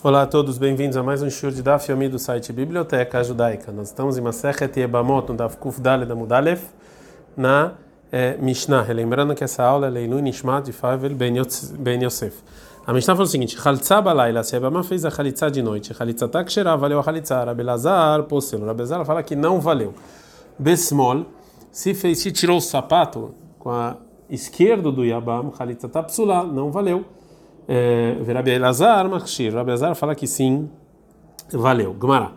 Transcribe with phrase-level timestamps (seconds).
[0.00, 3.72] Olá a todos, bem-vindos a mais um show de Daf Yomi do site Biblioteca Judaica.
[3.72, 6.66] Nós estamos em Masechet Yebamot, no Daf Kuf Daled Amudalef,
[7.36, 7.72] na
[8.12, 8.82] eh, Mishnah.
[8.92, 12.44] Lembrando que essa aula é Leilu Nishmat Favel Ben Yosef.
[12.86, 16.28] A Mishnah falou o seguinte: Chalitza Balaila, se Ebama fez a Chalitza de noite, Chalitza
[16.28, 18.66] Takshera, valeu a Chalitza, Rabelazar, Poselo.
[18.66, 19.94] Rabelazar fala que não valeu.
[20.56, 21.26] Besmol,
[21.72, 23.96] se fez, se tirou o sapato com a
[24.30, 27.17] esquerdo do Yabam, Chalitza Tapsula, não valeu.
[28.34, 29.52] Rabi Elazar Machshir.
[29.52, 30.70] Rabi Elazar fala que sim,
[31.52, 31.92] valeu.
[31.92, 32.32] Gmará.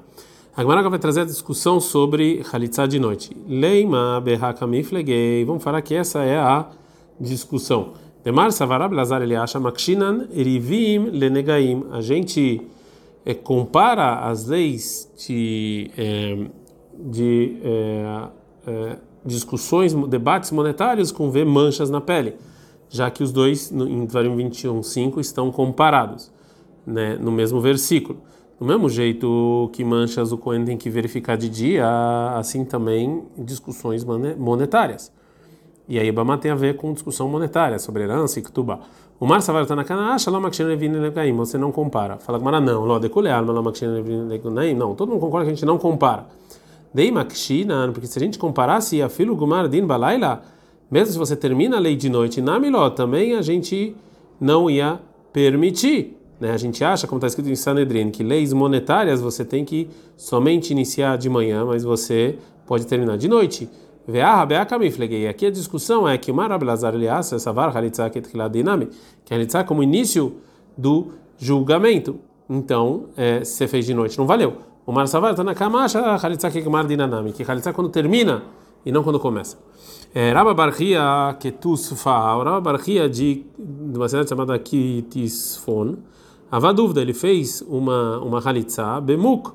[0.56, 3.32] A Gmará vai trazer a discussão sobre Halitzá de noite.
[3.48, 5.46] Leima Behakamiflegei.
[5.46, 6.68] Vamos falar que essa é a
[7.18, 7.94] discussão.
[8.22, 11.86] Demar Savarab Lazar ele acha Makshinan Rivim Lenegaim.
[11.92, 12.62] A gente
[13.26, 16.38] é, compara as leis de, é,
[17.00, 22.36] de é, discussões, debates monetários com ver manchas na pele
[22.92, 26.32] já que os dois, em Dvarim 21.5, estão comparados
[26.86, 28.20] né, no mesmo versículo.
[28.60, 31.88] Do mesmo jeito que manchas o Cohen tem que verificar de dia,
[32.36, 35.12] assim também discussões monetárias.
[35.88, 38.82] E aí Bama tem a ver com discussão monetária sobre herança e Ketubá.
[39.20, 40.42] O Mar Savar está na cana, ah, Shalom
[41.38, 42.18] você não compara.
[42.18, 46.28] Fala com não, Ló decolear, não, todo mundo concorda que a gente não compara.
[46.94, 50.44] Dei Makshina, porque se a gente comparasse a filo Gumar Din Balaila,
[50.92, 53.96] mesmo se você termina a lei de noite na Miló, também a gente
[54.40, 55.00] não ia
[55.32, 56.18] permitir.
[56.38, 56.52] Né?
[56.52, 60.72] A gente acha, como está escrito em Sanedrin, que leis monetárias você tem que somente
[60.72, 63.70] iniciar de manhã, mas você pode terminar de noite.
[64.08, 67.32] E aqui a discussão é que o Marablazar Elias,
[67.74, 68.90] Halitzak Dinami,
[69.24, 70.38] que Halitzak como início
[70.76, 72.20] do julgamento.
[72.50, 74.58] Então, é, se você fez de noite, não valeu.
[74.86, 78.44] O Mar Savar está na Halitzak Dinanami, que Halitzak quando termina
[78.86, 79.58] e não quando começa.
[80.14, 85.98] É, Rabba Barria Ketusfa, Rabba Barria de, de uma cidade chamada Kitisfon,
[86.52, 89.52] havia dúvida, ele fez uma uma halitza bemuk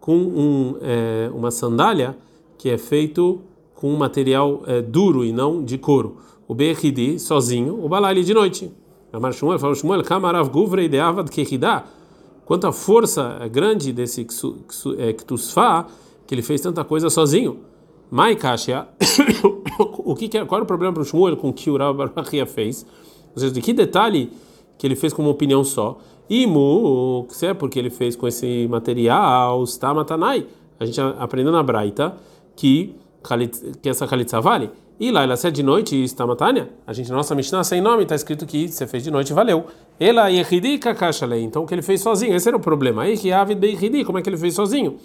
[0.00, 2.16] com um, é, uma sandália
[2.56, 3.40] que é feito
[3.74, 6.18] com um material é, duro e não de couro.
[6.48, 8.72] O Bechidi sozinho, o Balali de noite.
[9.12, 11.84] Amar Shmuel falou Shmuel, Kamarav Guvre ideavad Kehidá.
[12.44, 15.86] Quanta força é grande desse Ktusfa
[16.26, 17.58] que ele fez tanta coisa sozinho.
[18.10, 18.86] Mai Kashia,
[19.98, 21.76] o que, que é, qual era o problema para o Shmuel com o que o
[21.76, 22.86] Rav Barachia fez?
[23.34, 24.30] Ou seja, de que detalhe
[24.78, 25.98] que ele fez com uma opinião só?
[26.28, 30.46] Imu, se é porque ele fez com esse material, Stamatanai.
[30.78, 32.16] A gente aprendeu na Braita
[32.54, 32.94] que,
[33.82, 34.70] que essa Khalitsa vale.
[34.98, 38.14] E lá, ela se é de noite, Stamatania, a gente, nossa Mishnah, sem nome, está
[38.14, 39.66] escrito que você fez de noite, valeu.
[40.00, 40.28] Ela
[40.80, 43.02] Kakashalei, então o que ele fez sozinho, esse era o problema.
[44.06, 44.96] Como é que ele fez sozinho?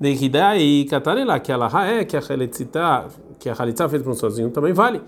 [0.00, 3.06] E Katarela, que ela é que a Halitzita,
[3.38, 5.00] que a Halitzá fez para um sozinho também vale.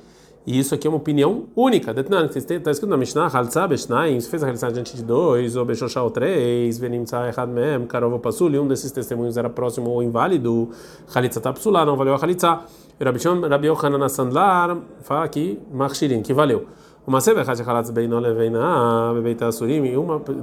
[0.46, 1.90] E isso aqui é uma opinião única.
[1.90, 6.02] Está escrito na Mishnah, Halitzá Beshnaim, se fez a Halitzá diante de dois, ou Beshoshá
[6.02, 10.02] ou três, Venimtzá Echad Mem, Karov ou Pasul, e um desses testemunhos era próximo ou
[10.02, 10.70] inválido,
[11.14, 12.64] Halitzá Tapsulá, não valeu a Halitzá.
[12.98, 16.66] Rabi Yochanan Sandlar fala aqui, Machshirin, que valeu.
[17.06, 17.20] Uma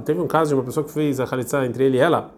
[0.04, 2.30] teve um caso de uma pessoa que fez a Halitzá entre ele e ela,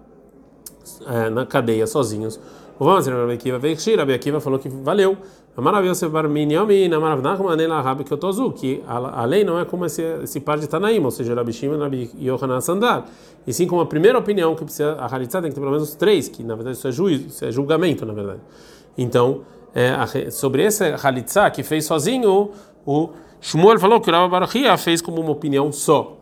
[1.07, 2.39] é, na cadeia sozinhos.
[2.79, 5.17] Vamos Rabi Akiva veio Rabi Akiva falou que valeu.
[5.57, 10.57] Maravilhoso Barminyomi, na Maravnachmanela Rabi Kyotozu, que a lei não é como esse, esse par
[10.57, 13.07] de Tanaim, ou seja, Rabi Shimon Rabi Yohanan Sandar.
[13.45, 15.97] E sim como a primeira opinião que precisa, a Halitzá tem que ter pelo menos
[15.97, 18.39] três, que na verdade isso é juízo, isso é julgamento, na verdade.
[18.97, 19.41] Então,
[19.75, 22.53] é, a, sobre esse Halitzá que fez sozinho,
[22.87, 23.09] o
[23.41, 26.18] Shmuel falou que o Rabi Barachia fez como uma opinião só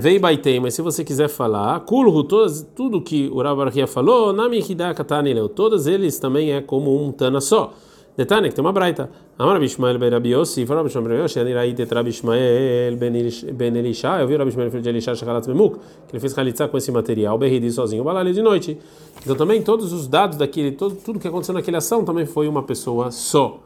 [0.00, 4.60] vem baitei, mas se você quiser falar, kulhu, todas, tudo que o Rav falou, nami
[4.60, 7.72] hidayatanileu, todos eles também é como um tana só.
[8.16, 9.10] Detalhe que tem uma braita.
[9.38, 14.20] Amar Bishmael ben Rabi Yossi, falou Bishmael ben Yossi, ani raí tetra Bishmael ben Elisha,
[14.20, 16.92] eu vi o Bishmael filho de Elisha, shakalat memuk, que ele fez halitzá com esse
[16.92, 18.78] material, berridi sozinho, balali de noite.
[19.22, 22.62] Então também todos os dados daquele, todo, tudo que aconteceu naquela ação também foi uma
[22.62, 23.58] pessoa só.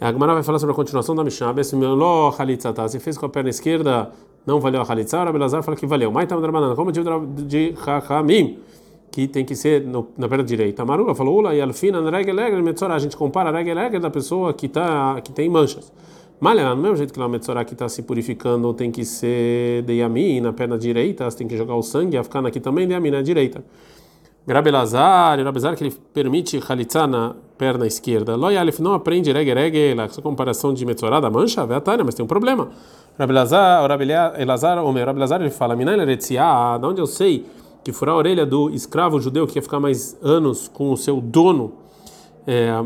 [0.00, 3.28] A Gemara vai falar sobre a continuação da Mishnah, Besmelo halitzá, se fez com a
[3.28, 4.10] perna esquerda,
[4.46, 6.10] não valeu a Halitzah, o Belazar fala que valeu.
[6.10, 7.04] Mas estava banana, como diz
[7.46, 8.60] de Chachamim,
[9.10, 10.82] que tem que ser no, na perna direita.
[10.82, 13.74] A Marula falou, Ula e Alfina, na regra legra, Metzorah, a gente compara a regra
[13.74, 15.92] legra da pessoa que, tá, que tem manchas.
[16.40, 19.96] Malha, do mesmo jeito que a Metzorah que está se purificando tem que ser de
[19.96, 22.94] Yamin, na perna direita, você tem que jogar o sangue, a ficar aqui também de
[22.94, 23.62] Yamin na direita.
[24.46, 28.36] Grabelazar, Grabelazar que ele permite Halitzah na perna esquerda.
[28.36, 32.24] Loi Alif não aprende regra regra, essa comparação de Metzorah da mancha, Veatânia, mas tem
[32.24, 32.70] um problema.
[33.18, 33.86] Rabelazar,
[34.38, 37.44] Elazar, Omer, Rabelazar, ele fala, Minai Leretzia, da onde eu sei
[37.84, 41.20] que furar a orelha do escravo judeu que ia ficar mais anos com o seu
[41.20, 41.72] dono,
[42.46, 42.82] é,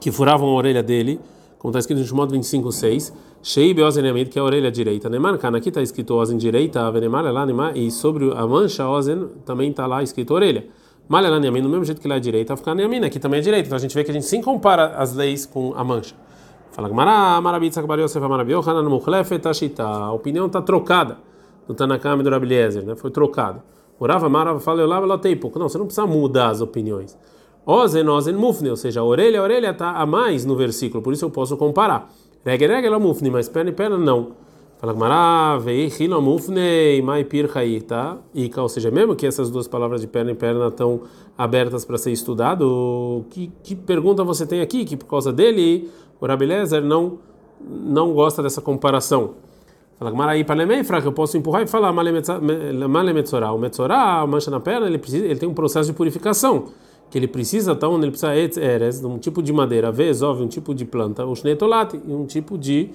[0.00, 1.20] que furavam a orelha dele,
[1.58, 5.08] como está escrito em Shemot 25:6, Shei beozen que é a orelha direita.
[5.08, 9.70] Neman kana aqui está escrito ozen direita, venemar lá e sobre a mancha ozen também
[9.70, 10.66] está lá escrito orelha.
[11.08, 13.66] Malha no mesmo jeito que lá é direita, ficar Yamin, aqui também é direita.
[13.66, 16.14] Então a gente vê que a gente sim compara as leis com a mancha.
[16.70, 18.86] Fala Gmará, Marabitza Kabariosef Marabio, Hanan.
[19.78, 21.18] A opinião está trocada
[21.66, 22.94] do Tanakam e do Rabiliezer, né?
[22.94, 23.62] Foi trocado.
[23.98, 25.58] Orava Marava fala, eu ela tem pouco.
[25.58, 27.18] Não, você não precisa mudar as opiniões.
[27.64, 31.12] Ozen, Ozen, Mufne, ou seja, a orelha, a orelha está a mais no versículo, por
[31.12, 32.10] isso eu posso comparar.
[32.44, 34.28] Reg, Reg, ela Mufne, mas perna e perna não.
[34.78, 37.50] Fala Gmará, vei, Hilo Mufne, Mai Pir
[37.86, 38.16] tá?
[38.34, 41.02] Ika, ou seja, mesmo que essas duas palavras de perna e perna estão
[41.36, 44.86] abertas para ser estudado, que, que pergunta você tem aqui?
[44.86, 47.18] Que por causa dele, o Rabilezer não,
[47.60, 49.34] não gosta dessa comparação.
[49.98, 53.52] Fala Gmará, e Palemei, fraca, eu posso empurrar e falar Malemetzorá.
[53.52, 56.68] O Metzorá, mancha na perna, ele, precisa, ele tem um processo de purificação
[57.10, 60.84] que ele precisa onde ele precisa eres, um tipo de madeira, vezove, um tipo de
[60.84, 62.90] planta, o shnetolate, um tipo de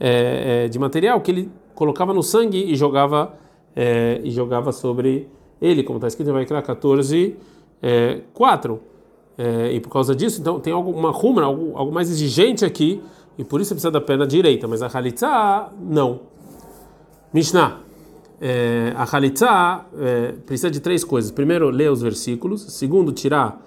[0.00, 3.34] é, de material que ele colocava no sangue e jogava
[3.74, 5.28] é, e jogava sobre
[5.60, 7.36] ele, como está escrito em Vaikra 14,
[7.82, 8.80] é, 4.
[9.36, 13.00] É, e por causa disso, então tem algo, uma rumra, algo, algo mais exigente aqui,
[13.36, 16.22] e por isso precisa da perna direita, mas a halitza não.
[17.32, 17.87] Mishnah.
[18.40, 21.30] É, a halitza é, precisa de três coisas.
[21.30, 22.62] Primeiro, ler os versículos.
[22.72, 23.60] Segundo, tirar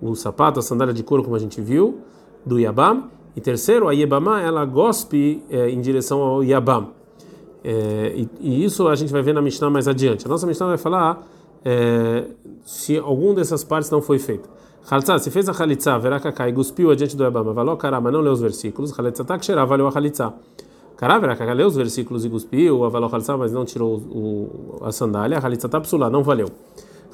[0.00, 2.00] o sapato, a sandália de couro, como a gente viu,
[2.44, 3.10] do Yabam.
[3.36, 6.88] E terceiro, a Yebamá, ela gospe é, em direção ao Yabam.
[7.62, 10.26] É, e, e, isso a gente vai ver na Mishnah mais adiante.
[10.26, 11.26] A nossa Mishnah vai falar
[11.64, 12.24] é,
[12.64, 14.48] se algum dessas partes não foi feito.
[14.88, 18.20] Khalitza, se fez a Khalitza, verá Kaká e cuspiu adiante do Yabam, valeu caramba, não
[18.20, 18.90] leu os versículos.
[18.90, 20.32] Khalitza tá que valeu a Khalitza.
[20.98, 24.90] Cará, verá Kaká leu os versículos e cuspiu, valeu Khalitza, mas não tirou o, a
[24.90, 25.40] sandália.
[25.40, 26.48] Khalitza tá psulá, não valeu.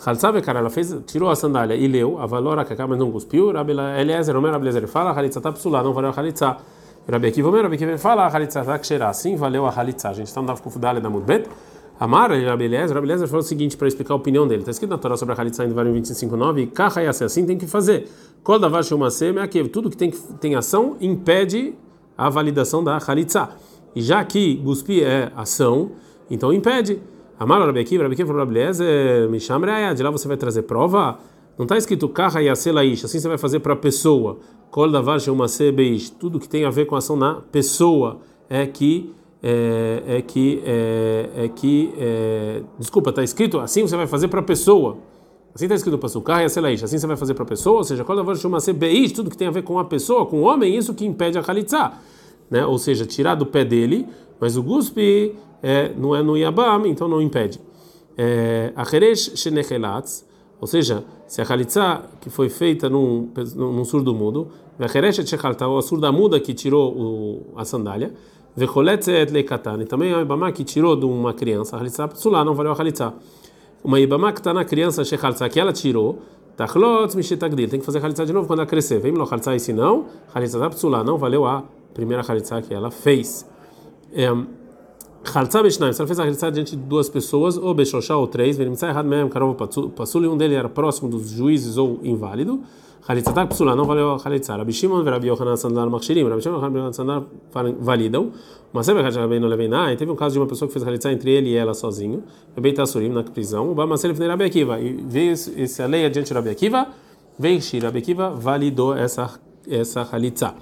[0.07, 3.53] Halsabe, cara, ela fez, tirou a sandália e leu, a valora que mas não cuspiu.
[4.01, 6.57] Eliezer, Omer, Abelezer fala, halitza psulá, não valeu a halitza.
[7.07, 10.09] Rabi Akiva, Omer, Rabi Akiva fala, halitza que Sim, valeu a halitza.
[10.09, 11.47] A gente está no Daf Kufudale da Mudbet.
[12.01, 14.61] Amar, Rabi Eliezer, Rabi Eliezer falou o seguinte para explicar a opinião dele.
[14.61, 17.67] Está escrito na Torá sobre a halitza em Devarim 25.9, Kaha e assim tem que
[17.67, 18.09] fazer.
[18.43, 20.11] Kol davar shumasem é tudo que tem,
[20.41, 21.75] tem ação impede
[22.17, 23.51] a validação da halitza.
[23.95, 25.93] E já que cuspir é ação,
[26.31, 27.01] então impede.
[27.39, 29.61] Amar Rabi Akiva, Rabi Akiva falou Eliezer, Misham
[29.95, 31.19] de lá você vai trazer prova?
[31.57, 34.39] Não está escrito Kaha Yaselaish, assim você vai fazer para a pessoa.
[34.71, 38.19] Kol Davar uma Sebeish, tudo que tem a ver com ação na pessoa
[38.51, 44.07] é que é, é que é, é que é, desculpa, está escrito assim você vai
[44.07, 44.97] fazer para a pessoa.
[45.55, 47.85] Assim está escrito para o Kaha Yaselaish, assim você vai fazer para a pessoa, ou
[47.85, 50.43] seja, Kol Davar uma Sebeish, tudo que tem a ver com a pessoa, com o
[50.43, 51.93] homem, isso que impede a Khalitza.
[52.51, 52.65] Né?
[52.65, 54.07] Ou seja, tirar do pé dele,
[54.41, 57.61] mas o guspe é, não é no Yabam, então não impede.
[58.17, 60.27] É, a Heresh Shenechelatz,
[60.61, 64.49] ou seja, se a Khalitza que foi feita num, num surdo mudo,
[64.79, 68.13] a Heresh Shechalta, o surda muda que tirou o, a sandália,
[68.57, 72.55] Vecholetzet Leikatan, e também a Ibama que tirou de uma criança, a Khalitza Psulá, não
[72.55, 73.15] valeu a Khalitza.
[73.83, 76.19] Uma Ibama que está na criança Shechalta que ela tirou,
[76.57, 79.01] tem que fazer Khalitza de novo quando ela crescer.
[79.01, 81.65] Vem lá Khalitza e se não, Khalitza Psulá, não valeu a
[81.95, 83.49] primeira Khalitza que ela fez.
[84.13, 84.29] É,
[85.25, 88.59] Haltza Beshnaim, se ela fez a Haltza diante de duas pessoas, ou Beshoshá ou três,
[88.59, 89.57] Venimtzai Had Mehem Karov
[89.97, 92.61] Passul, e um deles era próximo dos juízes ou inválido.
[93.07, 94.57] Halitza tak psula, não valeu a Halitza.
[94.57, 97.23] Rabi Shimon e Rabi Yohanan Sandar Makshirim, Rabi Shimon e Rabi Yohanan Sandar
[97.81, 98.33] validam.
[98.73, 101.31] Mas sempre que Rabi Leveinai, teve um caso de uma pessoa que fez Halitza entre
[101.31, 102.23] ele e ela sozinho,
[102.57, 106.35] Rabi Tassurim na prisão, o Bamasel foi Rabi Akiva, e veio essa lei adiante de
[106.35, 106.89] Rabi Akiva,
[107.39, 109.39] veio Shir, Rabi Akiva validou essa,
[109.69, 110.55] essa Halitza.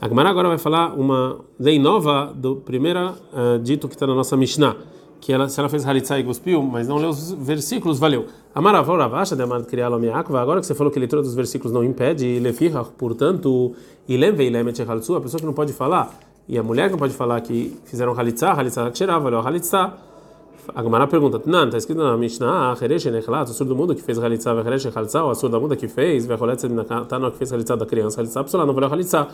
[0.00, 4.14] A Gemara agora vai falar uma lei nova do primeiro uh, dito que está na
[4.14, 4.76] nossa Mishnah,
[5.20, 8.22] que ela, se ela fez halitzá e cuspiu, mas não leu os versículos, valeu.
[8.22, 12.84] De Amar agora que você falou que a leitura dos versículos não impede, e lefiha,
[12.84, 13.74] portanto,
[14.06, 18.16] a pessoa que não pode falar, e a mulher que não pode falar que fizeram
[18.16, 19.94] halitzá, halitzá tirava, valeu halitzá.
[20.76, 24.54] A Gemara pergunta, não, está escrito na Mishnah, Heresh o surdo mundo que fez halitzá,
[24.54, 26.62] Heresh Halitzá, o surdo mundo que fez, Vecholetz
[27.08, 29.28] tá no que fez halitzá da criança, halitzá, pessoa não valeu halitzá.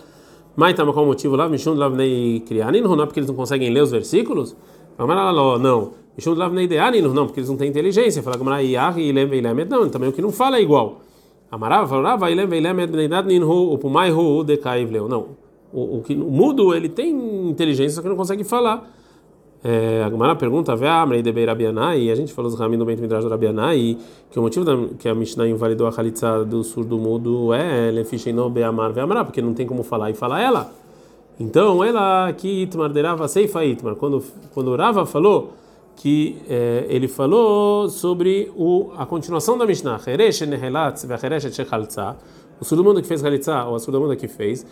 [0.56, 1.49] Mas tá, qual o motivo lá?
[1.49, 4.56] Mishun lavnei krianin, não é porque eles não conseguem ler os versículos?
[4.99, 5.92] Não.
[6.16, 8.23] Mishun lavnei deanin, não, porque eles não têm inteligência.
[8.23, 11.00] Fala Gamara Yah e Ilem Veilemet, não, também o que não fala é igual.
[11.50, 15.44] Amarava, falava Ilem Veilemet, Bneidat Ninhu, o Pumai Hu, Dekaiv Não.
[15.73, 17.11] O, o, que, o mudo, ele tem
[17.49, 18.88] inteligência, só que não consegue falar.
[19.66, 23.30] É, a Gemara pergunta, Beirabianai, e a gente falou os ramin do Bento Midrash do
[23.30, 23.97] Rabianai,
[24.30, 28.50] que o motivo da, que a Mishnah invalidou a Khalitsa do surdo mudo é Lefisheino
[28.50, 30.71] Be'amar Ve'amra, porque não tem como falar e falar ela.
[31.40, 35.54] Então, ela que Itmar derava Seifa Itmar, quando, quando Rava falou
[35.97, 39.99] que é, ele falou sobre o, a continuação da Mishnah,
[42.64, 44.66] o surdo que fez halitzá, ou a surda que fez,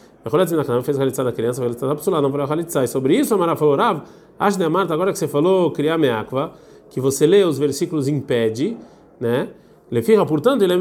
[0.82, 2.82] fez halitzá da criança, halitzá da pessoa, não valeu halitzá.
[2.82, 4.00] E sobre isso, a Mara falou, Rav,
[4.38, 6.52] acho de Marta, agora que você falou, criar meakva,
[6.88, 8.78] que você lê os versículos impede,
[9.20, 9.48] né?
[9.90, 10.76] Lefira, portanto, ele é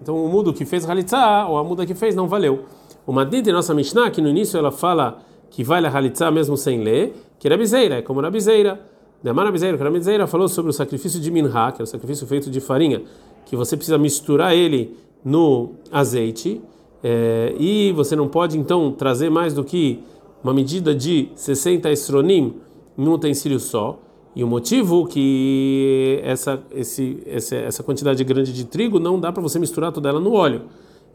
[0.00, 2.64] Então, o mudo que fez halitzá, ou a muda que fez, não valeu.
[3.06, 5.18] O Madin nossa Mishnah, que no início ela fala
[5.50, 8.80] que vale a halitzá mesmo sem ler, que era bizeira, é como na bizeira.
[9.22, 12.26] Demara bizeira, que era bizeira, falou sobre o sacrifício de minha, que é o sacrifício
[12.26, 13.02] feito de farinha,
[13.44, 16.62] que você precisa misturar ele no azeite,
[17.02, 19.98] é, e você não pode então trazer mais do que
[20.42, 22.54] uma medida de 60 estronim
[22.96, 23.98] num utensílio só.
[24.36, 29.58] E o motivo que essa, esse, essa quantidade grande de trigo não dá para você
[29.58, 30.62] misturar toda ela no óleo.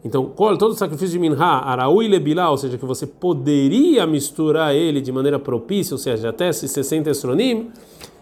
[0.04, 0.26] Então,
[0.58, 5.00] todo o sacrifício de Minha, Araú e Lebilá, ou seja, que você poderia misturar ele
[5.00, 7.70] de maneira propícia, ou seja, até esses 60 estronim,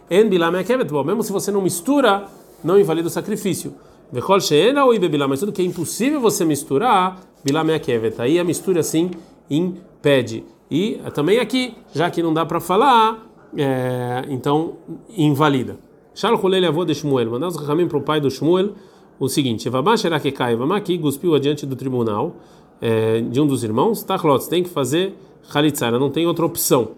[0.09, 2.27] en Bilá mesmo se você não mistura,
[2.63, 3.75] não invalida o sacrifício.
[4.13, 8.45] Vechol sheena ou Ibebilá, mas tudo que é impossível você misturar, Bilá Meakevet, aí a
[8.45, 9.11] mistura assim
[9.49, 10.45] impede.
[10.71, 13.27] E também aqui, já que não dá para falar,
[13.57, 14.75] é, então
[15.17, 15.79] invalida.
[16.15, 18.73] Shalom Hulele avô de Shmuel, mandamos o caminho para o pai do Shmuel,
[19.19, 22.37] o seguinte: Vamá Sherakekai, Vamá que cuspiu adiante do tribunal
[22.81, 25.15] é, de um dos irmãos, Tachlot, tem que fazer
[25.53, 26.93] Khalitzara, não tem outra opção.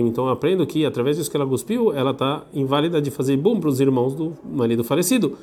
[0.00, 3.68] Então aprendo que através disso que ela cuspiu, ela está inválida de fazer bum para
[3.68, 5.36] os irmãos do marido falecido.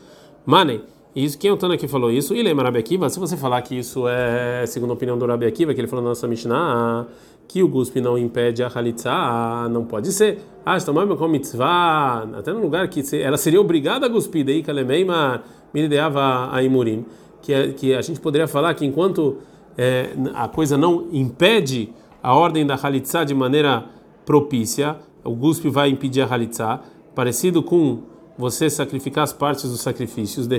[0.45, 0.81] Manem.
[1.15, 2.33] Isso, quem é o Tana que falou isso?
[2.33, 3.07] E lembra Rabi Akiva?
[3.07, 6.03] Se você falar que isso é segundo a opinião do Rabi Akiva, que ele falou
[6.03, 7.05] na nossa Mishnah,
[7.47, 10.39] que o guspe não impede a halitzah, não pode ser.
[10.65, 15.43] Ah, estamos com mitzvah, até no lugar que ela seria obrigada a cuspir, daí kalemeima
[15.71, 17.05] milideava a imurim,
[17.43, 19.37] que, é, que a gente poderia falar que enquanto
[19.77, 23.85] é, a coisa não impede a ordem da halitzah de maneira
[24.25, 26.81] propícia, o guspe vai impedir a halitzah,
[27.13, 27.99] parecido com
[28.37, 30.57] você sacrificar as partes dos sacrifícios, de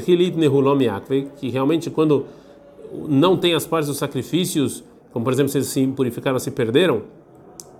[1.36, 2.26] que realmente quando
[3.08, 7.02] não tem as partes dos sacrifícios, como por exemplo, se se impurificaram, se perderam,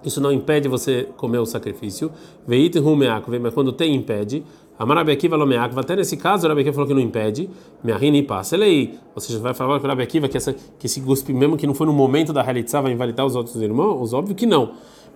[0.08, 2.10] isso não impede você comer o sacrifício.
[2.46, 4.44] Veit rumeakve, mas quando tem, impede.
[4.78, 7.48] Amarabi Akiva lomeakva, até nesse caso, o Rabi Akiva falou que não impede.
[7.82, 8.98] Meahini passa aí.
[9.14, 11.66] Ou seja, vai falar com o Rabi Akiva que, essa, que esse guspe, mesmo que
[11.66, 14.12] não foi no momento da realização, vai invalidar os outros irmãos?
[14.12, 14.72] Óbvio que não.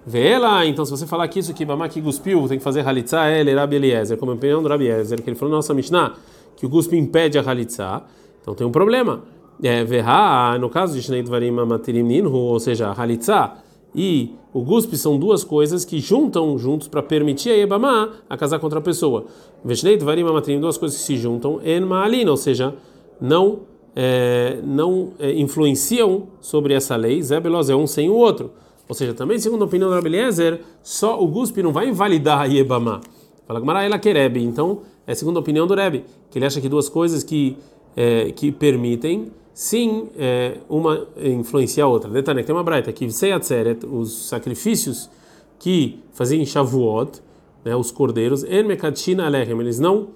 [0.07, 2.87] Vê lá, então, se você falar que isso que Mamá que cuspiu, tem que fazer
[2.87, 6.15] halitzá, ele, Rabi Eliezer, como a opinião do Rabi Eliezer, que ele falou nossa Mishnah,
[6.57, 8.03] que o guspe impede a halitzá,
[8.41, 9.23] então tem um problema
[9.63, 13.57] é, verá, no caso de Shnei Dvarim Matirim Ninhu, ou seja, Halitzá
[13.95, 18.59] e o Guspe são duas coisas que juntam juntos para permitir a Ebamá a casar
[18.59, 19.27] com outra pessoa.
[19.65, 22.75] Veshnei Dvarim Matirim, duas coisas que se juntam, En Ma'alina, ou seja,
[23.21, 23.61] não,
[23.95, 28.53] é, não é, influenciam sobre essa lei, Zebelos é um sem o outro.
[28.89, 32.45] Ou seja, também segundo a opinião do Rabeliezer, só o Guspe não vai invalidar a
[32.45, 33.01] Yebamá.
[33.47, 34.43] Fala Gamara ela querebe.
[34.43, 37.57] Então, é segundo a opinião do Rebbe, que ele acha que duas coisas que,
[37.97, 42.09] é, que permitem sim é, uma influencia a outra.
[42.09, 45.11] Detalhe, tem uma braita que os sacrifícios
[45.59, 47.21] que faziam Shavuot,
[47.65, 50.11] né, os cordeiros, eles não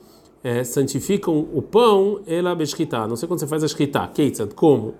[0.44, 3.08] é, santificam o pão, ela beshkita.
[3.08, 4.94] Não sei quando você faz a shkita, keitzad, como?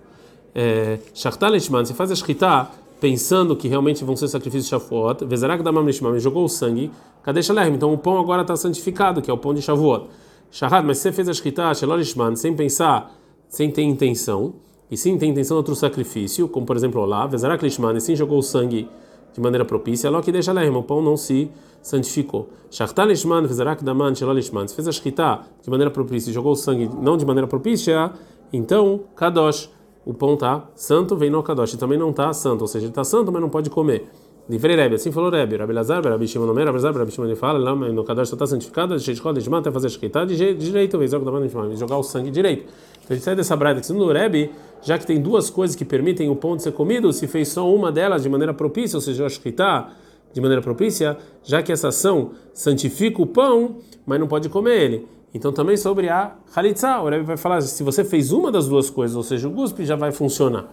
[0.53, 2.67] É, Shachtalishman, você faz a shkita
[2.99, 6.91] pensando que realmente vão ser sacrifícios Shavuot, Vezarak damam lishman, jogou o sangue,
[7.23, 7.75] cadê Shalem?
[7.75, 10.09] Então o pão agora está santificado, que é o pão de Shavuot.
[10.51, 13.22] Shahad, mas você fez a shkita, Shalolishman, sem pensar
[13.53, 14.55] sem ter intenção,
[14.89, 18.39] e sim tem intenção de outro sacrifício, como por exemplo lá, Vezarak Lishman, sim jogou
[18.39, 18.89] o sangue
[19.31, 22.49] de maneira propícia, logo que deixa lá, o pão não se santificou.
[22.71, 26.53] Shachtal Lishman, Vezarak Daman, Shelol Lishman, se fez a shkita de maneira propícia e jogou
[26.53, 28.11] o sangue não de maneira propícia,
[28.51, 29.69] então, Kadosh,
[30.03, 32.91] o pão está santo, vem no Kadosh, e também não está santo, ou seja, ele
[32.91, 34.09] está santo, mas não pode comer.
[34.49, 37.35] Livrei Rebbe, assim falou Rebbe, Rabi Lazar, Rabi Shimon Omer, Rabi Lazar, Rabi Shimon ele
[37.37, 40.97] fala, lá no Kadosh só está santificado, de Sheishkod, de até fazer shkita de direito,
[40.97, 42.63] vez jogar o sangue direito.
[42.63, 45.77] Então a gente sai dessa brada que segundo o Rebbe, já que tem duas coisas
[45.77, 48.97] que permitem o pão de ser comido, se fez só uma delas de maneira propícia,
[48.97, 49.93] ou seja, está
[50.33, 55.07] de maneira propícia, já que essa ação santifica o pão, mas não pode comer ele.
[55.33, 58.89] Então também sobre a halitzah, o Rebbe vai falar, se você fez uma das duas
[58.89, 60.67] coisas, ou seja, o guspe já vai funcionar.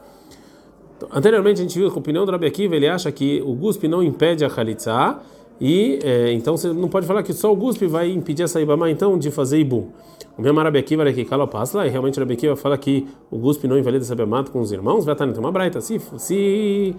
[1.13, 3.89] Anteriormente a gente viu que a opinião do Rebbe Akiva, ele acha que o guspe
[3.89, 5.21] não impede a halitzah,
[5.61, 8.91] e é, então você não pode falar que só o guspe vai impedir essa ibama
[8.91, 9.89] então de fazer ibum.
[10.39, 13.37] O meu Rabi Akiva aqui cala lá e realmente o Rabi Akiva fala que o
[13.37, 15.81] guspe não invalida essa ibama com os irmãos, vai estar então uma braita.
[15.83, 16.97] Se se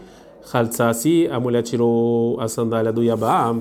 [0.94, 3.04] se a mulher tirou a sandália do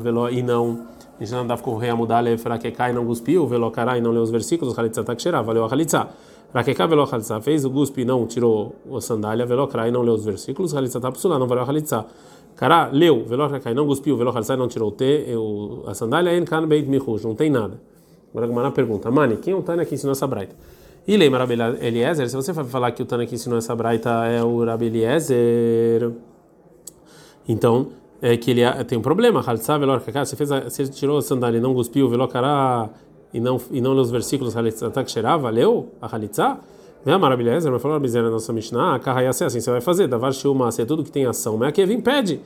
[0.00, 0.86] velo e não
[1.18, 1.46] a gente não
[1.78, 2.22] rei a mudar,
[2.58, 5.64] que cai não cuspiu, velo cará e não leu os versículos, Halitza tá que valeu
[5.64, 6.08] a Halitza.
[6.52, 10.14] Rakeká velo Halitza fez o guspe não tirou a sandália, velo cará e não leu
[10.14, 12.06] os versículos, Halitza tá psulá, não valeu a Halitza.
[12.56, 15.28] Cara, leu, veloz cai, não cuspiu, veloz halsai, não tirou o T,
[15.86, 17.80] a sandália, en kan beit michush, não tem nada.
[18.30, 20.54] Agora a Gamara pergunta, Mani, quem é o Tânia que ensinou essa braita?
[21.08, 21.44] E lembra
[21.80, 26.12] Eliezer, se você falar que o Tana que ensinou essa braita é o Rabi Eliezer,
[27.48, 27.88] então
[28.20, 29.42] é que ele tem um problema.
[29.42, 32.90] Você fez, você tirou a sandália e não cuspiu, velocará
[33.32, 36.60] e não e não nos versículos halitzah que valeu a halitzah?
[37.04, 40.34] Vem a maravilhosa, mas falou a nossa Mishnah, a carra assim, você vai fazer, davar
[40.34, 42.40] shiuma, é tudo que tem ação, mas aqui impede,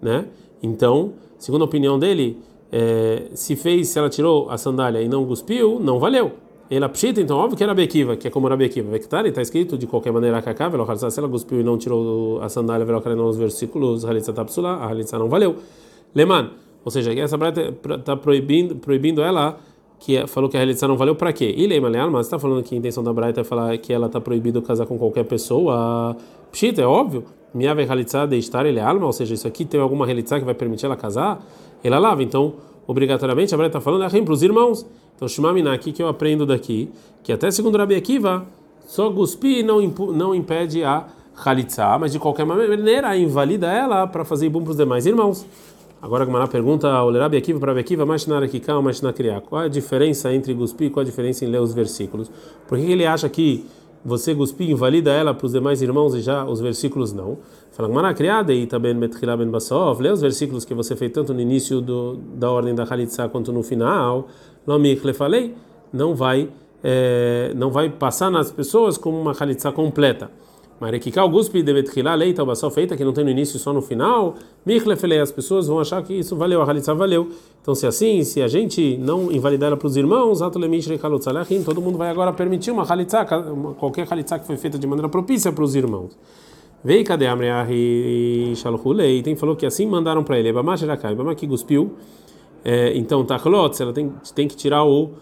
[0.00, 0.26] né?
[0.60, 2.36] Então, segundo a opinião dele,
[2.72, 6.32] é, se fez, se ela tirou a sandália e não cuspiu, não valeu.
[6.68, 8.90] Ela pshita, então óbvio que era bequiva, que é como era bequiva.
[8.90, 10.70] Vectari está escrito de qualquer maneira kaká,
[11.10, 15.18] se ela cuspiu e não tirou a sandália, velocrar nos versículos, halitza tapsula, a halitza
[15.18, 15.56] não valeu.
[16.14, 16.50] Leman,
[16.84, 19.58] ou seja, essa brata está proibindo, proibindo ela
[20.02, 21.54] que é, falou que a halitza não valeu para quê?
[21.56, 24.20] E leima mas está falando que a intenção da brata é falar que ela está
[24.20, 26.16] proibido casar com qualquer pessoa.
[26.50, 27.22] Pshita, é óbvio.
[27.54, 30.54] Minha halitza de estar ele alma, ou seja, isso aqui tem alguma halitza que vai
[30.54, 31.40] permitir ela casar,
[31.84, 32.20] ela lava.
[32.20, 32.54] Então,
[32.84, 34.84] obrigatoriamente a brata está falando é para os irmãos.
[35.14, 36.90] Então, Shimamina, aqui que eu aprendo daqui,
[37.22, 38.44] que até segundo Rabi Akiva,
[38.84, 39.80] só cuspir não,
[40.12, 41.06] não impede a
[41.44, 45.46] Khalitsa, mas de qualquer maneira invalida ela para fazer bom para os demais irmãos.
[46.02, 49.40] Agora Gamara pergunta ao Rabi Akiva para Akiva, Mashinar Akika ou Mashinar Kriya.
[49.40, 52.28] Qual a diferença entre cuspir e qual a diferença em ler os versículos?
[52.66, 53.64] Por que ele acha que
[54.04, 57.38] você cuspir invalida ela para os demais irmãos e já os versículos não?
[57.70, 61.32] Fala Gamara criada e também Metchila ben Basov, lê os versículos que você fez tanto
[61.32, 64.26] no início do, da ordem da Khalitsa quanto no final.
[64.66, 65.54] Lomikle falei,
[65.92, 66.48] não vai
[66.82, 70.32] é, não vai passar nas pessoas como uma Khalitsa completa.
[70.82, 74.34] Marekikal guspi devetchila leita só feita que não tem no início só no final.
[74.66, 77.28] Michlefele as pessoas vão achar que isso valeu, a halitza valeu.
[77.60, 81.96] Então se assim, se a gente não invalidar para os irmãos, atolemish kalotzalechin, todo mundo
[81.96, 83.24] vai agora permitir uma halitza,
[83.78, 86.18] qualquer halitza que foi feita de maneira propícia para os irmãos.
[86.82, 87.26] Veio cadê
[88.56, 89.22] Shalhulei?
[89.22, 90.52] Tem falou que assim mandaram para ele.
[90.52, 91.92] Bamasherakai, Bama que cuspiu.
[92.64, 95.12] É, então tachlotz, ela tem, tem que tirar o,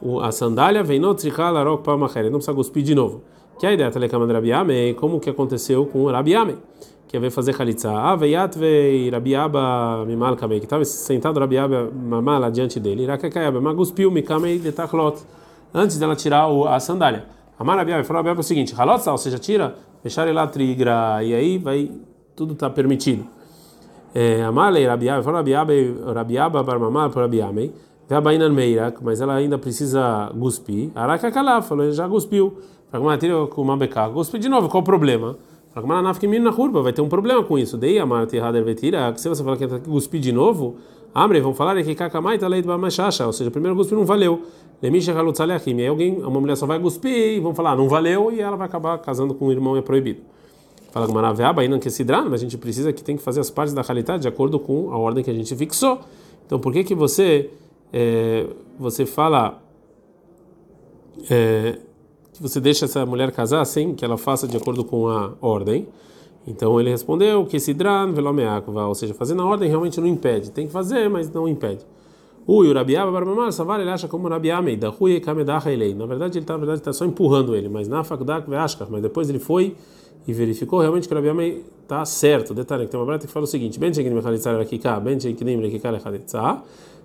[0.00, 3.22] o a sandália, vem no trichalarok para não precisa cuspir de novo.
[3.58, 6.56] Que a ideia telekama de Rabiame, como que aconteceu com o Rabiame,
[7.08, 7.90] que veio fazer Khalitsa.
[7.90, 13.02] Ah, veiat vei Rabiaba Mimal que estava sentado Rabiaba Mamal adiante dele.
[13.02, 15.18] Irakakayaba, mas cuspiu Mikamei de Tachlot,
[15.74, 17.24] antes dela tirar a sandália.
[17.58, 21.58] Amar Rabiaba falou Rabiaba o seguinte: Halot, ou seja, tira, fechar lá trigra, e aí
[21.58, 21.90] vai,
[22.36, 23.26] tudo está permitido.
[24.46, 25.72] Amalei Rabiaba, falou Rabiaba,
[26.14, 27.72] Rabiaba Barmamal para Rabiame.
[28.08, 30.90] Veabainan Meirak, mas ela ainda precisa cuspir.
[30.94, 32.56] Arakakalá, falou, já cuspiu.
[34.38, 35.36] De novo, qual o problema?
[35.74, 36.26] Que
[36.82, 37.76] vai ter um problema com isso.
[37.76, 40.76] Daí a Marta Hader Vetira, se você falar que que cuspir de novo,
[41.14, 44.04] Amre, vão falar que Kakamai tá lei do Bamachacha, ou seja, o primeiro cuspir não
[44.04, 44.42] valeu.
[44.82, 48.40] Lemisha Halutzaleachim, aí alguém, uma mulher só vai cuspir e vão falar, não valeu, e
[48.40, 50.20] ela vai acabar casando com o irmão e é proibido.
[50.90, 53.40] Fala com Maraveaba, aí não que se mas a gente precisa que tem que fazer
[53.40, 56.00] as partes da qualidade de acordo com a ordem que a gente fixou.
[56.46, 57.50] Então por que que você
[57.92, 58.46] é,
[58.78, 59.60] você fala
[61.30, 61.78] é,
[62.40, 65.88] você deixa essa mulher casar sem que ela faça de acordo com a ordem.
[66.46, 68.12] Então ele respondeu que se dran
[68.86, 70.50] ou seja, fazer na ordem realmente não impede.
[70.50, 71.84] Tem que fazer, mas não impede.
[72.46, 75.94] O ele acha como Rabiamei, da Rui Kamedaha Elei.
[75.94, 79.76] Na verdade, ele está tá só empurrando ele, mas na faculdade mas depois ele foi
[80.26, 82.54] e verificou realmente que o Rabiamei está certo.
[82.54, 84.98] Detalhe, que tem uma brata que fala o seguinte: Ben Shekini Mechalitzar Rakika,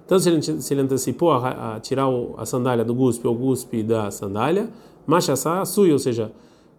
[0.06, 3.34] então, se ele, se ele antecipou a, a tirar o, a sandália do guspe ou
[3.34, 4.70] guspe da sandália,
[5.06, 6.32] machassá sui, ou seja,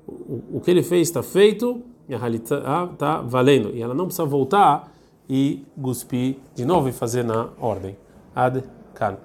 [0.06, 3.70] o, o, que ele fez está feito e a halitza está valendo.
[3.74, 4.92] E ela não precisa voltar
[5.28, 7.96] e guspir de novo e fazer na ordem.
[8.34, 8.62] Ad
[8.94, 9.16] kan.